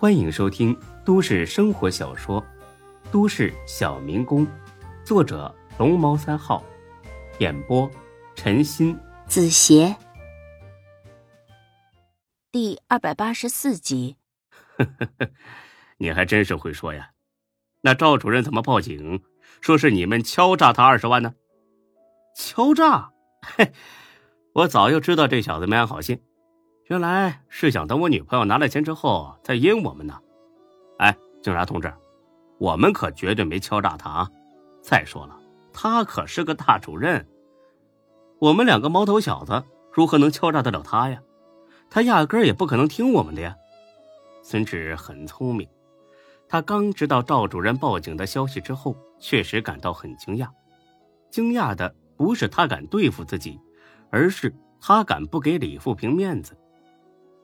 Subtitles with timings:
[0.00, 0.74] 欢迎收听
[1.04, 2.40] 都市生活小说
[3.12, 4.46] 《都市小民工》，
[5.04, 6.64] 作者龙猫三号，
[7.38, 7.86] 演播
[8.34, 9.94] 陈鑫、子邪，
[12.50, 14.16] 第二百八十四集。
[16.00, 17.10] 你还真是会说呀！
[17.82, 19.22] 那赵主任怎么报警，
[19.60, 21.34] 说是你们敲诈他二十万呢？
[22.34, 23.10] 敲诈？
[23.42, 23.70] 嘿，
[24.54, 26.22] 我早就知道这小子没安好心。
[26.90, 30.20] 原来是想等我女朋友拿了钱之后再阴我们呢。
[30.98, 31.94] 哎，警察同志，
[32.58, 34.30] 我们可绝对没敲诈他啊！
[34.82, 35.38] 再说了，
[35.72, 37.24] 他可是个大主任，
[38.40, 39.62] 我们两个毛头小子
[39.92, 41.22] 如何能敲诈得了他呀？
[41.88, 43.54] 他压根儿也不可能听我们的呀。
[44.42, 45.68] 孙志很聪明，
[46.48, 50.48] 他刚知道赵主任报警的消息之后，确实感到很惊讶。
[51.30, 53.60] 惊讶的不是他敢对付自己，
[54.10, 56.56] 而是他敢不给李富平面子。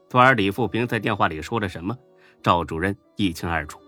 [0.09, 1.97] 昨儿李富平在电话里说了什么，
[2.41, 3.81] 赵主任一清二楚。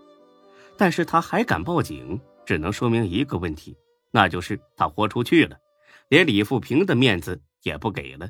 [0.76, 3.76] 但是他还敢报警，只能说明一个问题，
[4.10, 5.58] 那就是他豁出去了，
[6.08, 8.28] 连李富平的面子也不给了。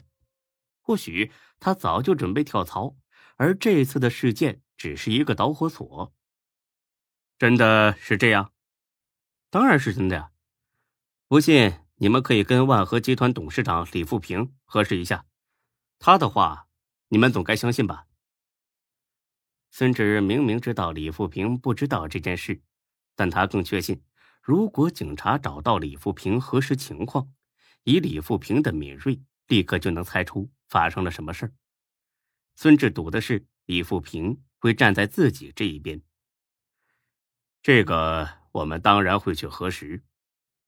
[0.80, 2.94] 或许他早就准备跳槽，
[3.36, 6.12] 而这次的事件只是一个导火索。
[7.38, 8.52] 真的是这样？
[9.50, 10.30] 当然是真的呀！
[11.27, 15.24] 不信，你们可以跟万和集团董事长李富平核实一下，
[15.98, 16.68] 他的话。
[17.12, 18.06] 你们总该相信吧？
[19.72, 22.62] 孙志明明知道李富平不知道这件事，
[23.17, 24.00] 但他更确信，
[24.41, 27.33] 如果警察找到李富平核实情况，
[27.83, 31.52] 以李富平的敏锐，立刻就能猜出发生了什么事。
[32.55, 36.00] 孙志赌的是李富平会站在自己这一边。
[37.61, 40.05] 这个我们当然会去核实。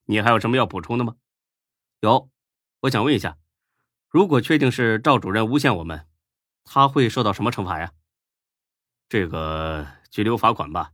[0.05, 1.15] 你还有什么要补充的吗？
[2.01, 2.29] 有，
[2.81, 3.37] 我想问一下，
[4.09, 6.05] 如果确定是赵主任诬陷我们？
[6.63, 7.91] 他会受到什么惩罚呀？
[9.09, 10.93] 这个拘留罚款吧。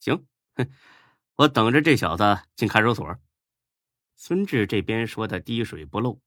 [0.00, 0.68] 行，哼，
[1.36, 3.16] 我等着这小子进看守所。
[4.16, 6.20] 孙志这边说的滴水不漏，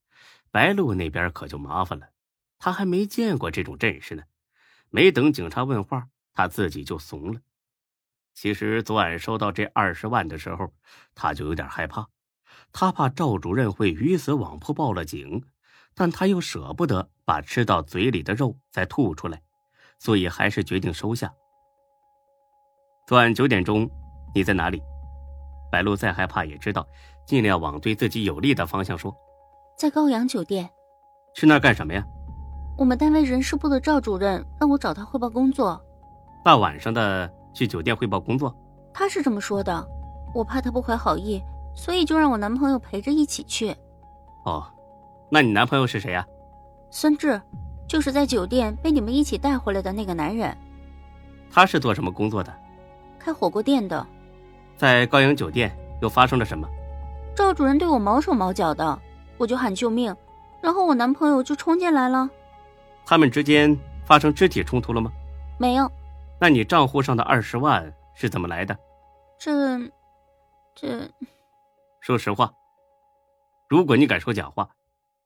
[0.52, 2.10] 白露那边可就麻烦了。
[2.58, 4.24] 他还没见过这种阵势呢，
[4.90, 7.42] 没等警察问话，他自己就怂了。
[8.34, 10.74] 其实昨晚收到这二十万的时候，
[11.14, 12.10] 他就有点害怕，
[12.72, 15.46] 他怕赵主任会鱼死网破报了警。
[15.96, 19.42] 但他又舍不得把吃到嘴里的肉再吐出来，
[19.98, 21.34] 所以还是决定收下。
[23.08, 23.90] 昨晚九点钟，
[24.34, 24.84] 你在哪里？
[25.72, 26.86] 白露再害怕也知道，
[27.26, 29.16] 尽量往对自己有利的方向说。
[29.78, 30.70] 在高阳酒店。
[31.34, 32.06] 去那儿干什么呀？
[32.78, 35.82] 我们单位人事部的赵主任让我找他汇报工作。
[36.44, 38.54] 大晚上的去酒店汇报工作？
[38.94, 39.88] 他是这么说的，
[40.34, 41.42] 我怕他不怀好意，
[41.74, 43.74] 所以就让我男朋友陪着一起去。
[44.46, 44.72] 哦。
[45.30, 46.26] 那你男朋友是谁呀？
[46.92, 47.42] 孙志，
[47.88, 50.56] 就是在酒店被你们一起带回来的那个男人。
[51.52, 52.54] 他是做什么工作的？
[53.20, 54.06] 开火锅店的。
[54.78, 56.68] 在高阳酒店又发生了什么？
[57.36, 58.98] 赵主任对我毛手毛脚的，
[59.38, 60.16] 我就喊救命，
[60.62, 62.30] 然后我男朋友就冲进来了。
[63.06, 65.12] 他们之间发生肢体冲突了吗？
[65.58, 65.92] 没有。
[66.40, 68.78] 那你账户上的二十万是怎么来的？
[69.40, 69.80] 这，
[70.76, 71.10] 这……
[72.00, 72.52] 说实话。
[73.68, 74.70] 如果你敢说假话。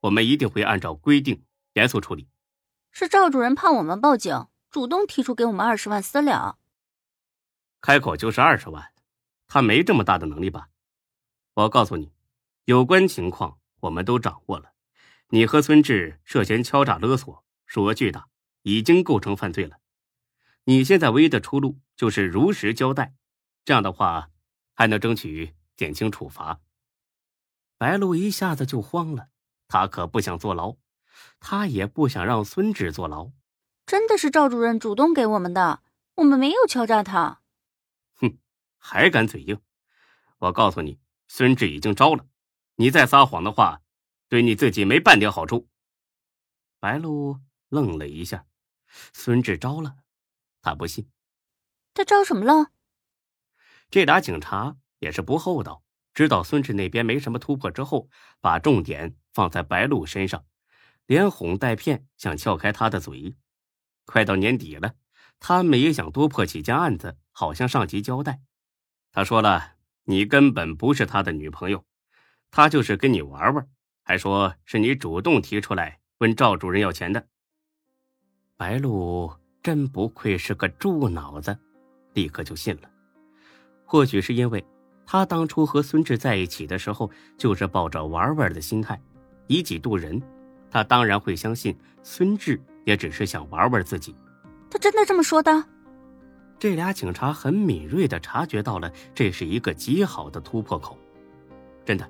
[0.01, 1.43] 我们一定会按照规定
[1.73, 2.27] 严肃处理。
[2.91, 6.57] 是赵主任怕我们报警，主动提出给我们二十万私了。
[7.81, 8.91] 开口就是二十万，
[9.47, 10.69] 他没这么大的能力吧？
[11.53, 12.11] 我告诉你，
[12.65, 14.71] 有关情况我们都掌握了。
[15.29, 18.27] 你和孙志涉嫌敲诈勒索，数额巨大，
[18.63, 19.77] 已经构成犯罪了。
[20.63, 23.13] 你现在唯一的出路就是如实交代，
[23.63, 24.29] 这样的话
[24.73, 26.61] 还能争取减轻处罚。
[27.77, 29.29] 白露一下子就慌了。
[29.69, 30.75] 他可不想坐牢，
[31.39, 33.31] 他也不想让孙志坐牢。
[33.85, 35.83] 真的是赵主任主动给我们的，
[36.15, 37.41] 我们没有敲诈他。
[38.15, 38.39] 哼，
[38.77, 39.61] 还敢嘴硬！
[40.39, 42.25] 我告诉你，孙志已经招了，
[42.75, 43.81] 你再撒谎的话，
[44.27, 45.69] 对你自己没半点好处。
[46.79, 48.45] 白露愣了一下，
[49.13, 49.97] 孙志招了，
[50.61, 51.09] 他不信。
[51.93, 52.71] 他招什么了？
[53.91, 55.83] 这俩警察也是不厚道。
[56.19, 58.09] 知道孙志那边没什么突破之后，
[58.41, 60.43] 把重点放在白露身上，
[61.05, 63.37] 连哄带骗，想撬开他的嘴。
[64.03, 64.95] 快到年底了，
[65.39, 68.41] 他们也想多破几件案子，好向上级交代。
[69.13, 71.85] 他说了：“你根本不是他的女朋友，
[72.51, 73.65] 他就是跟你玩玩，
[74.03, 77.25] 还说是你主动提出来问赵主任要钱的。”
[78.59, 79.33] 白露
[79.63, 81.57] 真不愧是个猪脑子，
[82.13, 82.91] 立刻就信了。
[83.85, 84.61] 或许是因为。
[85.11, 89.01] 他当初和孙志在一起的时候，就是抱着玩玩的心态，
[89.47, 90.21] 以己度人。
[90.69, 94.13] 他当然会相信孙志也只是想玩玩自己。
[94.69, 95.65] 他真的这么说的？
[96.59, 100.95] 这俩警察很敏锐的察觉到了，这是一个极好的突破口。
[101.83, 102.07] 真的，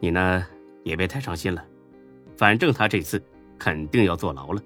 [0.00, 0.44] 你呢
[0.82, 1.64] 也别太伤心了，
[2.36, 3.22] 反正他这次
[3.56, 4.60] 肯定要坐牢了，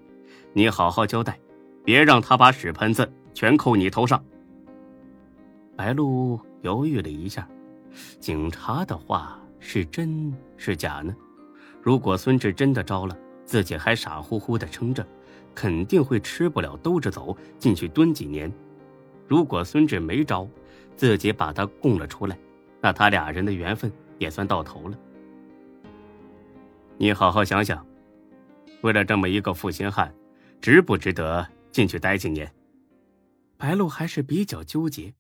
[0.55, 1.39] 你好好交代，
[1.85, 4.25] 别让他把屎盆子全扣你头上。
[5.77, 7.49] 白露犹豫了一下，
[8.19, 11.15] 警察的话是真是假呢？
[11.81, 15.07] 如果孙志真的招了，自己还傻乎乎的撑着，
[15.55, 18.53] 肯定会吃不了兜着走，进去蹲几年。
[19.29, 20.49] 如果孙志没招，
[20.97, 22.37] 自己把他供了出来，
[22.81, 24.99] 那他俩人的缘分也算到头了。
[26.99, 27.87] 你好好想想，
[28.81, 30.13] 为了这么一个负心汉，
[30.61, 32.53] 值不值得进去待几年？
[33.57, 35.15] 白露还是比较纠结，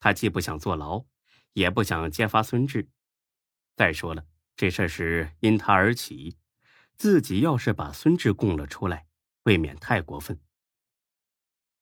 [0.00, 1.04] 他既不想坐牢，
[1.52, 2.88] 也不想揭发孙志。
[3.76, 4.24] 再说了。
[4.56, 6.36] 这事是因他而起，
[6.96, 9.08] 自己要是把孙志供了出来，
[9.42, 10.38] 未免太过分。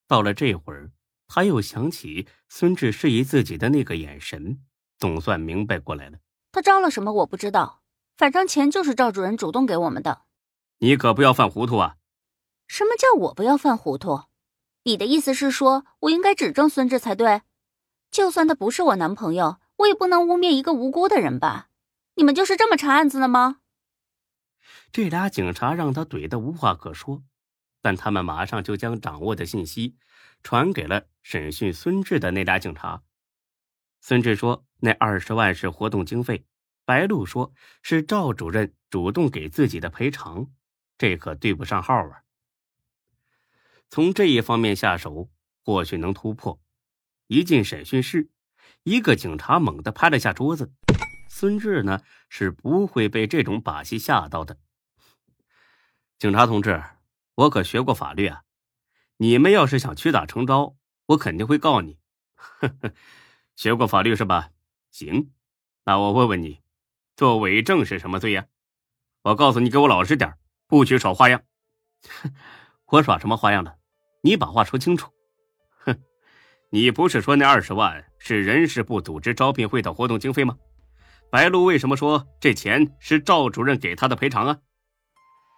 [0.08, 0.90] 到了这会儿，
[1.28, 4.62] 他又想起孙志示意自己的那个眼神，
[4.98, 6.18] 总算明白过来了。
[6.50, 7.82] 他招了什么我不知道，
[8.16, 10.22] 反正钱就是赵主任主动给我们的。
[10.78, 11.98] 你可不要犯糊涂啊！
[12.66, 14.22] 什么叫我不要犯糊涂？
[14.84, 17.42] 你的意思是说我应该指证孙志才对？
[18.12, 21.70] 就算他不是我男朋友，我也不能污蔑一个无辜的人吧？
[22.14, 23.60] 你们就是这么查案子的吗？
[24.92, 27.24] 这俩警察让他怼得无话可说，
[27.80, 29.96] 但他们马上就将掌握的信息
[30.42, 33.02] 传给了审讯孙志的那俩警察。
[34.02, 36.44] 孙志说那二十万是活动经费，
[36.84, 40.48] 白露说是赵主任主动给自己的赔偿，
[40.98, 42.24] 这可对不上号啊。
[43.88, 45.30] 从这一方面下手，
[45.64, 46.61] 或许能突破。
[47.32, 48.28] 一进审讯室，
[48.82, 50.70] 一个警察猛地拍了下桌子。
[51.30, 54.58] 孙志呢是不会被这种把戏吓到的。
[56.18, 56.84] 警察同志，
[57.36, 58.42] 我可学过法律啊！
[59.16, 60.76] 你们要是想屈打成招，
[61.06, 61.96] 我肯定会告你。
[62.34, 62.92] 呵呵，
[63.56, 64.50] 学过法律是吧？
[64.90, 65.30] 行，
[65.84, 66.60] 那我问问你，
[67.16, 68.44] 做伪证是什么罪呀？
[69.22, 70.34] 我告诉你，给我老实点，
[70.66, 71.42] 不许耍花样。
[72.84, 73.78] 我耍什么花样了？
[74.20, 75.10] 你把话说清楚。
[76.74, 80.56] 你不是说那二十万是人事部组织招聘会的活动经费吗？
[81.30, 84.58] 白露为什么说这钱是赵主任给他的赔偿啊？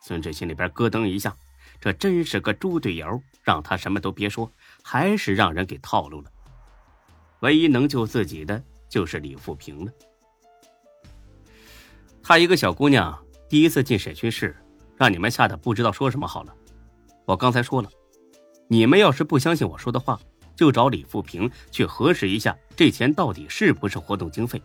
[0.02, 1.32] 孙志心里边咯噔一下，
[1.81, 4.50] 这真是个猪队友，让他什么都别说，
[4.82, 6.28] 还是让人给套路了。
[7.43, 9.93] 唯一能救自己的就是李富平了。
[12.25, 13.17] 她一个小姑娘，
[13.49, 14.56] 第一次进审讯室，
[14.96, 16.52] 让你们吓得不知道说什么好了。
[17.25, 17.88] 我刚才说了，
[18.67, 20.19] 你们要是不相信我说的话，
[20.56, 24.61] 就找李富平去核实一下，这钱到底是不是活动经费。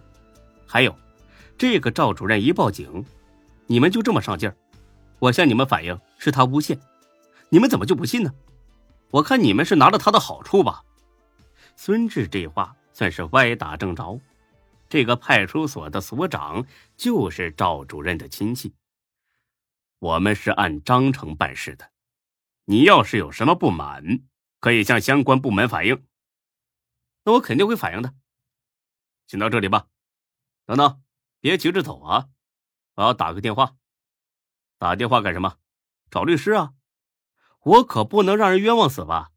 [0.65, 0.95] 还有，
[1.57, 3.03] 这个赵主任一报警，
[3.67, 4.55] 你们就这么上劲儿？
[5.19, 6.79] 我向你们反映是他诬陷，
[7.49, 8.33] 你们怎么就不信呢？
[9.11, 10.83] 我看你们是拿了他的好处吧？
[11.75, 14.19] 孙志这话算是歪打正着。
[14.87, 16.65] 这个派出所的所长
[16.97, 18.73] 就是赵主任的亲戚。
[19.99, 21.89] 我们是按章程办事的，
[22.65, 24.21] 你要是有什么不满，
[24.59, 26.05] 可以向相关部门反映。
[27.23, 28.13] 那我肯定会反映的。
[29.27, 29.87] 先到这里吧。
[30.65, 31.01] 等等，
[31.39, 32.27] 别急着走啊！
[32.95, 33.75] 我要打个电话。
[34.77, 35.57] 打电话干什么？
[36.11, 36.73] 找律师啊！
[37.63, 39.31] 我可不能让人冤枉死吧！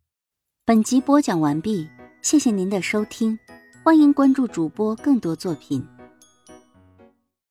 [0.65, 1.91] 本集播讲完毕，
[2.23, 3.39] 谢谢您的收听，
[3.83, 5.87] 欢迎关注主播更多作品。